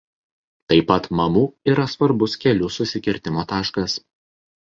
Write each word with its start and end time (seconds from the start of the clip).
Taip 0.71 0.85
pat 0.91 1.09
Mamu 1.19 1.43
yra 1.73 1.85
svarbus 1.91 2.37
kelių 2.45 2.71
susikirtimo 2.77 3.45
taškas. 3.53 3.99